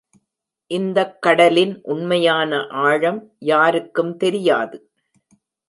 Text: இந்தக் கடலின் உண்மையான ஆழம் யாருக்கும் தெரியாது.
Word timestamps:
இந்தக் 0.71 1.21
கடலின் 1.21 1.79
உண்மையான 1.83 2.67
ஆழம் 2.67 3.31
யாருக்கும் 3.39 4.17
தெரியாது. 4.17 4.91